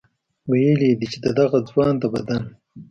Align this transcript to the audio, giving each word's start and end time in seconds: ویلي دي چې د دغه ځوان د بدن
ویلي 0.49 0.91
دي 0.99 1.05
چې 1.11 1.17
د 1.25 1.27
دغه 1.39 1.57
ځوان 1.69 1.93
د 2.01 2.03
بدن 2.13 2.43